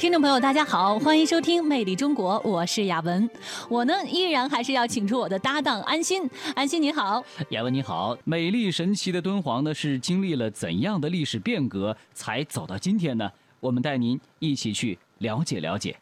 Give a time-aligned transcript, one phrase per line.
[0.00, 3.28] 听众朋友，大家好，欢迎收听《魅力中国》，我是雅文。
[3.68, 6.26] 我呢，依然还是要请出我的搭档安心。
[6.54, 8.16] 安心你好，雅文你好。
[8.24, 13.30] 美丽神奇的敦煌呢，是经历了怎样的历史变革才走到今天呢？
[13.60, 15.94] 我们带您一起去了解了解。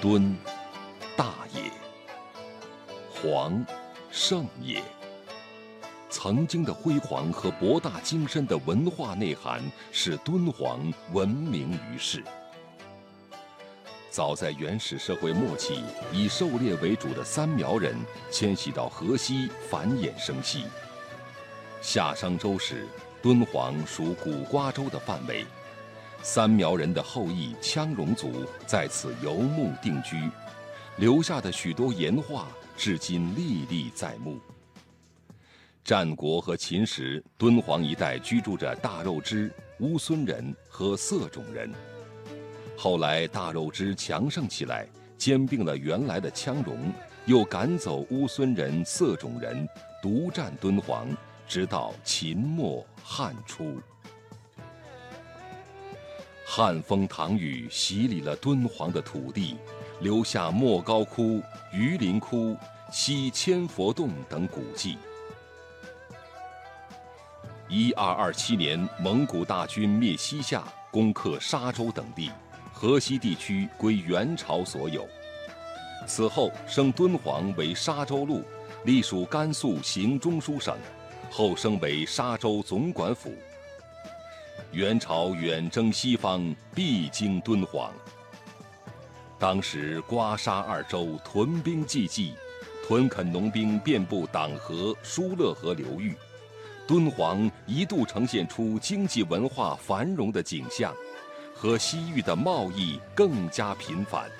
[0.00, 0.34] 敦，
[1.18, 1.70] 大也；
[3.10, 3.62] 煌，
[4.10, 4.82] 盛也。
[6.18, 9.60] 曾经的辉煌和博大精深的文化内涵，
[9.92, 10.80] 使敦煌
[11.12, 12.24] 闻名于世。
[14.10, 17.94] 早在原始社会末期，以狩猎为主的三苗人
[18.30, 20.64] 迁徙到河西，繁衍生息。
[21.82, 22.86] 夏商周时，
[23.20, 25.44] 敦煌属古瓜州的范围，
[26.22, 30.16] 三苗人的后裔羌戎族在此游牧定居，
[30.96, 34.38] 留下的许多岩画至今历历在目。
[35.86, 41.72] 战国和秦时，敦煌一带居住着大肉支、乌孙人和色种人。
[42.76, 44.84] 后来大肉支强盛起来，
[45.16, 46.92] 兼并了原来的羌戎，
[47.26, 49.64] 又赶走乌孙人、色种人，
[50.02, 51.06] 独占敦煌，
[51.46, 53.80] 直到秦末汉初。
[56.44, 59.56] 汉风唐雨洗礼了敦煌的土地，
[60.00, 61.40] 留下莫高窟、
[61.72, 62.56] 榆林窟、
[62.90, 64.98] 西千佛洞等古迹。
[67.68, 72.30] 一二二七年，蒙古大军灭西夏，攻克沙州等地，
[72.72, 75.04] 河西地区归元朝所有。
[76.06, 78.44] 此后升敦煌为沙州路，
[78.84, 80.76] 隶属甘肃行中书省，
[81.28, 83.34] 后升为沙州总管府。
[84.70, 87.92] 元朝远征西方，必经敦煌。
[89.40, 92.34] 当时瓜沙二州屯兵济济，
[92.86, 96.16] 屯垦农兵遍布党河、疏勒河流域。
[96.86, 100.94] 敦煌一度呈现出经济文化繁荣的景象，
[101.52, 104.30] 和西域的贸易更加频繁。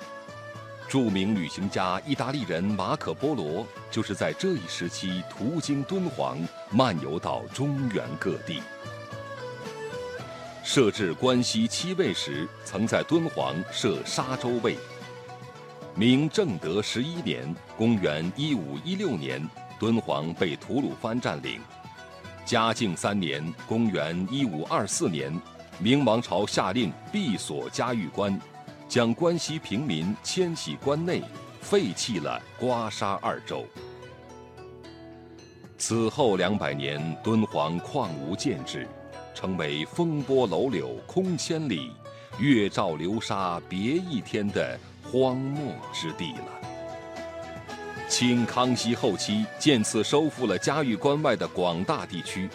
[0.87, 6.37] 著名旅行家意大利人马可·波罗就是在这一时期途经敦煌，
[6.71, 8.61] 漫游到中原各地。
[10.63, 14.77] 设置关西七卫时，曾在敦煌设沙州卫。
[15.95, 21.59] 明正德十一年（公元1516年），敦煌被吐鲁番占领。
[22.47, 25.41] 嘉靖三年（公元1524年），
[25.79, 28.39] 明王朝下令闭锁嘉峪关，
[28.87, 31.21] 将关西平民迁徙关内，
[31.59, 33.65] 废弃了瓜沙二州。
[35.77, 38.87] 此后两百年，敦煌旷无建制，
[39.35, 41.91] 成为风波楼柳空千里，
[42.39, 46.66] 月照流沙别一天的荒漠之地了。
[48.09, 52.49] 清康熙后期，渐次收复了嘉峪关外的广大地区。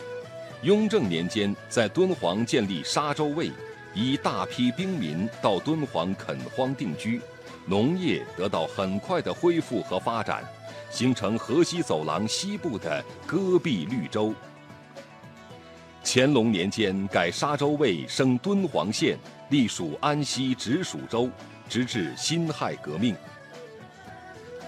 [0.63, 3.51] 雍正年间，在敦煌建立沙州卫，
[3.95, 7.21] 以大批兵民到敦煌垦荒定居，
[7.67, 10.43] 农业得到很快的恢复和发展，
[10.91, 14.35] 形成河西走廊西部的戈壁绿洲。
[16.03, 19.19] 乾隆年间，改沙州卫升敦煌县，
[19.51, 21.29] 隶属安西直属州，
[21.69, 23.15] 直至辛亥革命。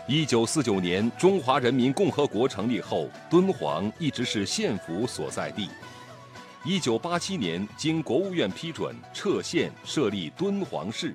[0.06, 5.70] 一九四九年，中华人民共和国成立后，敦煌一直是县府所在地。
[6.62, 11.14] 一九八七年，经国务院批准撤县，设立敦煌市。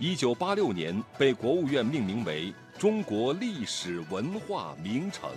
[0.00, 5.30] 一九八六年，被国务院命名为中国历史文化名城。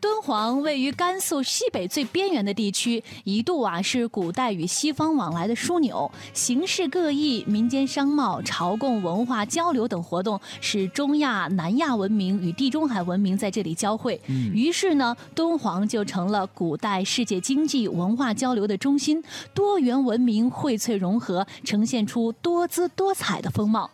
[0.00, 14.18] 敦煌位于甘肃西北最边缘的地区，一度啊是古代与西方往来的枢纽，形式各异，民间商贸、朝贡、文化交流等活动，使中亚、南亚文明与地中海文明在这里交汇。
[14.26, 19.22] 于是呢，敦煌就成了古代世界经济文化交流的中心，
[19.52, 23.90] 多元文明荟萃融合，呈现出多姿多彩的风貌。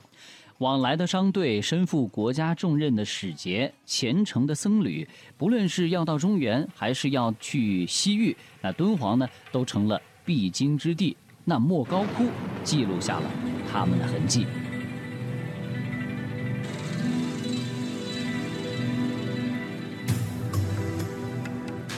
[0.59, 5.07] 往来的商队、身负国家重任的使节、虔诚的僧侣，
[5.37, 11.15] 不论是要到中原，还是要去西域，那敦煌呢，都成了必经之地。
[11.45, 12.25] 那莫高窟
[12.65, 13.31] 记录下了
[13.71, 14.47] 他们的痕迹。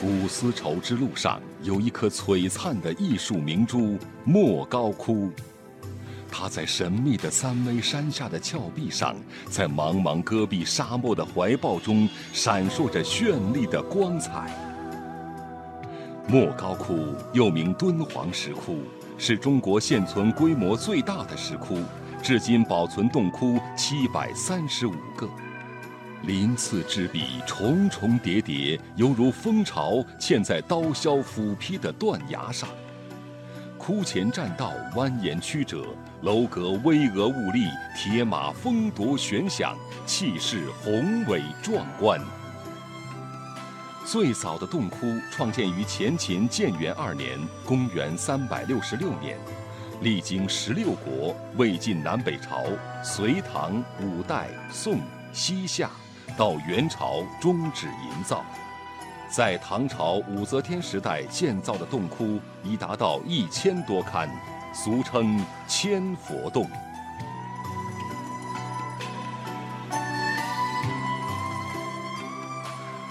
[0.01, 5.31] 古丝绸之路上有一颗璀璨的艺术明珠——莫高窟。
[6.31, 9.17] 它在神秘的三危山下的峭壁上，
[9.49, 14.53] 在茫茫戈壁沙漠的怀抱中，闪烁着绚丽的光彩。
[16.29, 18.81] 莫高窟又名敦煌石窟，
[19.17, 21.79] 是中国现存规模最大的石窟，
[22.23, 25.27] 至今保存洞窟七百三十五个，
[26.25, 32.69] 鳞次栉比，重重叠叠，犹如蜂巢嵌在刀削斧劈的断崖上。
[33.79, 35.87] 窟前栈道蜿蜒曲折，
[36.23, 42.21] 楼阁巍峨兀立，铁马风夺悬响，气势宏伟壮观。
[44.05, 49.39] 最早的洞窟创建于前秦建元二年（公元366年），
[50.03, 52.65] 历经十六国、魏晋南北朝、
[53.05, 54.99] 隋唐、五代、宋、
[55.33, 55.89] 西夏，
[56.37, 58.45] 到元朝终止营造。
[59.31, 64.27] 在唐朝武则天时代建造的洞窟已达到一千多龛，
[64.73, 66.69] 俗称千佛洞。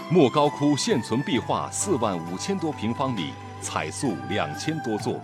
[0.09, 5.19] 莫高窟现存壁画四万五千多平方米，彩塑两千多座，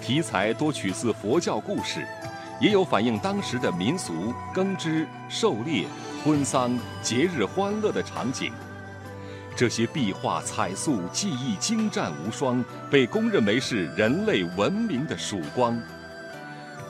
[0.00, 2.06] 题材多取自佛教故事，
[2.60, 5.84] 也有反映当时的民俗、耕织、狩猎、
[6.24, 8.52] 婚丧、节日欢乐的场景。
[9.56, 15.80] 这些壁画彩塑技艺精湛无双，被公认为是人类文明的曙光。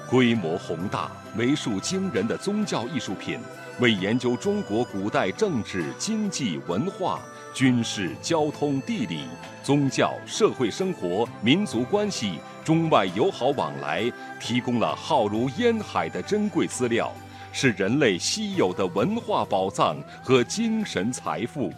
[0.08, 3.38] 规模宏大、为数惊人的宗教艺术品。
[3.80, 7.18] 为研究中国古代政治、经济、文化、
[7.52, 9.24] 军事、交通、地理、
[9.64, 14.08] 宗教、社会生活、民族关系、中外友好往来
[14.38, 17.12] 提供了浩如烟海的珍贵资料，
[17.52, 21.72] 是人类稀有的文化宝藏和精神财富。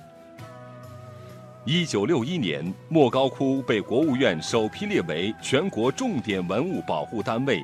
[1.68, 7.60] 一九六一年，莫高窟被国务院首批列为全国重点文物保护单位。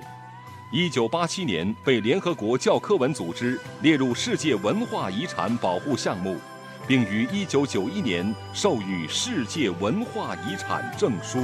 [0.73, 6.37] 一九八七年被联合国教科文组织列入世界文化遗产保护项目，
[6.85, 11.39] 并于一九九一年授予世界文化遗产证书。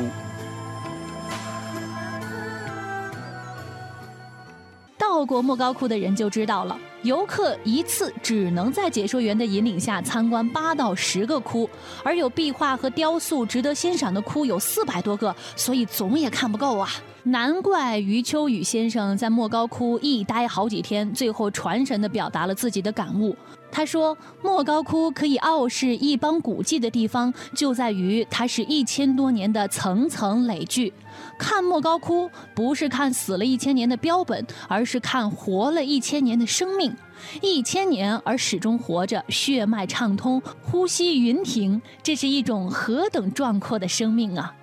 [4.99, 11.69] 到过莫高窟的人就知道了，游客一次只能在解说员的引领下参观八到十个窟，
[12.03, 16.91] 而有壁画和雕塑值得欣赏的窟有四百多个，所以总也看不够啊。
[17.31, 23.37] 难怪余秋雨先生在莫高窟一待好几天，最后传神地表达了自己的感悟。
[23.71, 30.91] 他说：“莫高窟可以傲视一帮古迹的地方，就在于它是一千多年的层层累聚。
[31.39, 36.97] 看莫高窟，不是看死了一千年的标本，而是看活了一千年的生命。
[37.43, 44.55] 一千年而始终活着，血脉畅通，呼吸匀停，这是一种何等壮阔的生命啊！”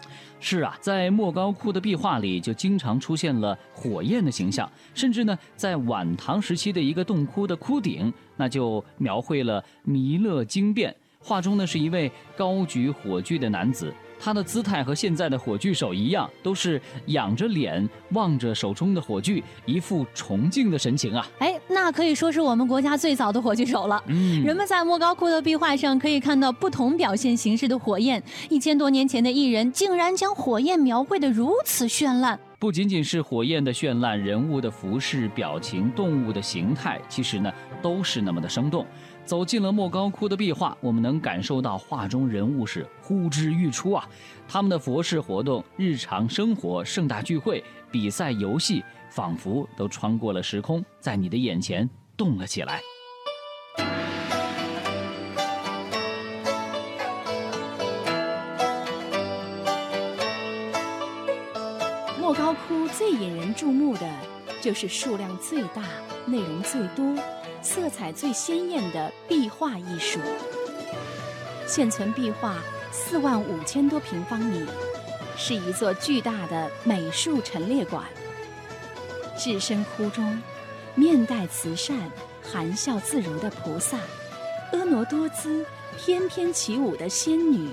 [0.47, 10.95] 是啊，在莫高窟的壁画里就经常出现了火焰的形象，甚至呢，在晚唐时期的一个洞窟的窟顶，那就描绘了弥勒经变。
[11.17, 13.91] 画中呢是一位高举火炬的男子。
[14.25, 21.27] 他的姿态和现在的火炬手一样，都是仰着脸望着手中的火炬，一副崇敬的神情啊！
[21.37, 24.03] 哎，那可以说是我们国家最早的火炬手了。
[24.07, 28.23] 嗯，人们在莫高窟的壁画上可以看到不同表现形式的火焰。
[28.49, 32.39] 一千多年前的艺人竟然将火焰描绘得如此绚烂。
[32.57, 38.83] 不仅仅是火焰的绚烂，人物的服饰、表情、动物的形态，其实呢都是那么的生动。
[39.25, 44.07] 走进了莫高窟的壁画，我们能感受到画中人物是呼之欲出啊！
[44.47, 52.79] 他们的佛事活动、日常生活、盛大聚会、比赛游戏，仿佛都穿过了时空，在你的眼前动了起来。
[62.21, 64.07] 莫高窟最引人注目的，
[64.61, 65.81] 就是数量最大、
[66.27, 67.15] 内容最多。
[67.65, 70.19] 色彩最鲜艳的壁画艺术，
[71.65, 72.59] 现存壁画
[72.91, 74.63] 四万五千多平方米，
[75.35, 78.05] 是一座巨大的美术陈列馆。
[79.35, 80.39] 置身窟中，
[80.93, 81.97] 面带慈善、
[82.39, 83.97] 含笑自如的菩萨，
[84.71, 85.65] 婀娜多姿、
[85.97, 87.67] 翩翩起舞的仙女，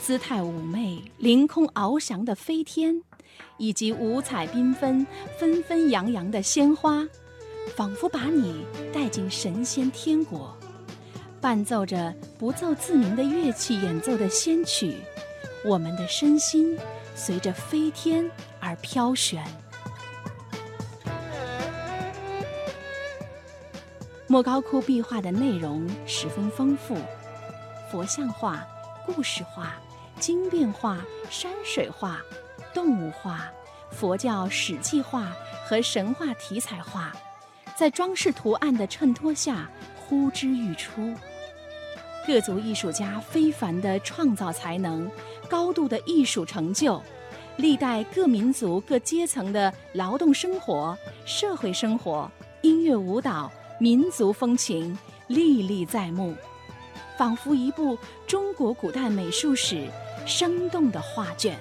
[0.00, 3.00] 姿态妩媚、凌空翱翔的飞天，
[3.56, 5.06] 以及五彩缤纷、
[5.38, 7.06] 纷纷扬扬的鲜花。
[7.76, 10.56] 仿佛把你带进神仙天国，
[11.40, 14.96] 伴奏着不奏自鸣的乐器演奏的仙曲，
[15.64, 16.78] 我们的身心
[17.14, 19.42] 随着飞天而飘旋。
[24.26, 26.96] 莫高窟壁画的内容十分丰富，
[27.90, 28.66] 佛像画、
[29.06, 29.74] 故事画、
[30.18, 30.98] 经变画、
[31.30, 32.20] 山水画、
[32.72, 33.50] 动物画、
[33.90, 35.32] 佛教史记画
[35.66, 37.12] 和神话题材画。
[37.82, 41.12] 在装饰图案的衬托下，呼之欲出。
[42.24, 45.10] 各族艺术家非凡的创造才能，
[45.48, 47.02] 高度的艺术成就，
[47.56, 54.96] 历代各民族各阶层的劳动生活、社会生活、音乐舞蹈、民族风情，
[55.26, 56.36] 历历在目，
[57.18, 57.98] 仿佛一部
[58.28, 59.88] 中国古代美术史
[60.24, 61.58] 生动的画卷。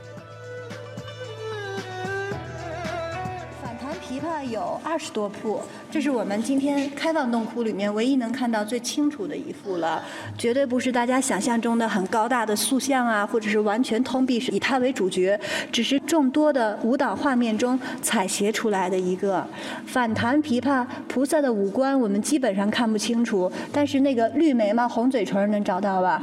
[3.60, 10.02] 反弹琵琶有二十多部，这是我们今天开放洞窟里面唯一能看到最清楚的一幅了，
[10.38, 15.38] 绝对不是大家想象中的很高大的塑像啊，或者是完全通壁是以它为主角，
[15.70, 19.46] 只是众多的舞蹈画面中采撷出来的一个。
[19.86, 26.22] 反弹琵琶菩萨的五官我们基本上看不清楚，但是那个绿眉毛、红嘴唇能找到吧？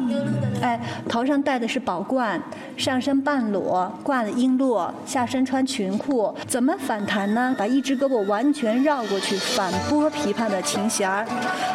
[0.63, 2.43] 哎，头上戴的是宝冠，
[2.79, 7.55] 上身半裸，挂了璎珞，下身穿裙裤，怎么反弹呢？
[7.59, 11.27] 把一只胳膊完全绕过去，反拨琵琶的琴弦儿，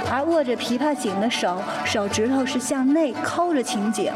[0.10, 4.14] 而握着琵琶颈的手，手指头是向内抠着琴颈，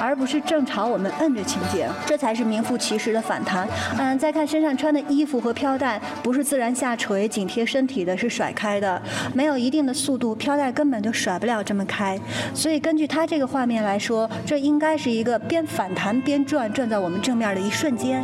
[0.00, 3.68] 而不是正朝我们摁着琴颈，这才是名副其实的反弹。
[3.98, 9.00] 嗯，再看身上穿的衣服和飘带，不是自然下垂紧贴身体的，是甩开的，
[9.34, 12.18] 没有一定的速度，飘带根本就甩不了这么开。
[12.54, 18.22] 所以根据他这个画面来说，这应该是一个边反弹边转，转在我们正面的一瞬间。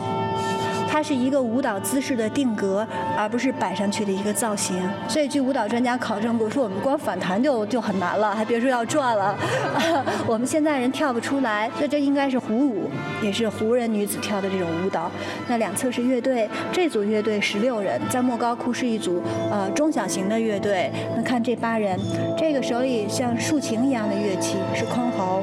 [0.88, 2.86] 它是一个舞蹈姿势的定格，
[3.18, 4.80] 而不是摆上去的一个造型。
[5.06, 9.36] 所以，据舞蹈专家考证过，说我们光反弹就就很难了，还别说要转了。
[10.26, 12.88] 我们现在人跳不出来，所以这应该是胡舞，
[13.20, 15.10] 也是胡人女子跳的这种舞蹈。
[15.46, 20.90] 那两侧是乐队，这组乐队十六人，在莫高窟是一组呃中小型的乐队。
[21.14, 21.98] 那看这八人，
[22.38, 25.42] 这个手里像竖琴一样的乐器是箜篌，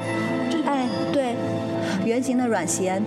[2.13, 3.03] 圆形的软弦。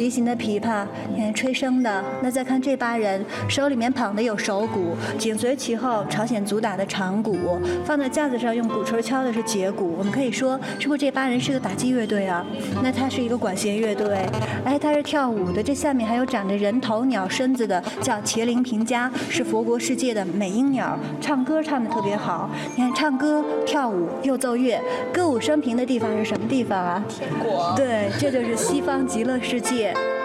[0.00, 2.02] 梨形的琵琶，你看吹笙的。
[2.22, 9.94] 那再看这八人，手里面捧的有手鼓，紧随其后朝鲜族打的长鼓，放在架子上用鼓槌敲的是节鼓。
[9.98, 12.42] 我们可以说，是不是这八人是个打击乐队啊？
[12.82, 14.26] 那他是一个管弦乐队。
[14.64, 15.62] 哎，他是跳舞的。
[15.62, 22.48] 这下面还有长着人头鸟身子的，叫茄灵平家，是佛国世界的美音鸟，唱歌唱的特别好。
[22.74, 24.80] 你看，唱歌、跳舞又奏乐，
[25.12, 27.04] 歌舞升平的地方是什么地方啊？
[27.06, 27.74] 天国。
[27.76, 29.89] 对，这就是西方极乐世界。
[29.96, 30.19] it.